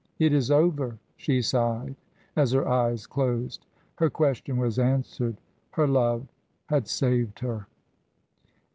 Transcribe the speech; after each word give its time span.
"It 0.17 0.33
is 0.33 0.49
over," 0.49 0.97
she 1.15 1.43
sighed, 1.43 1.95
as 2.35 2.53
her 2.53 2.67
eyes 2.67 3.05
closed. 3.05 3.67
Her 3.97 4.09
question 4.09 4.57
was 4.57 4.79
answered; 4.79 5.37
her 5.73 5.87
love 5.87 6.27
had 6.65 6.87
saved 6.87 7.37
her. 7.41 7.67